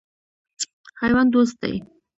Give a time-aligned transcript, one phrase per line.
[1.01, 1.73] حیوان دوست دی.